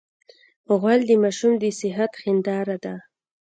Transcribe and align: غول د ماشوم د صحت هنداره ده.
غول 0.79 0.99
د 1.09 1.11
ماشوم 1.23 1.53
د 1.61 1.65
صحت 1.79 2.11
هنداره 2.23 2.77
ده. 2.83 2.95